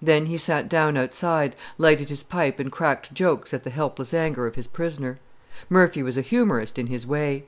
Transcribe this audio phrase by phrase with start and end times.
[0.00, 4.46] Then he sat down outside, lighted his pipe and cracked jokes at the helpless anger
[4.46, 5.18] of his prisoner.
[5.68, 7.42] Murphy was a humorist in his way.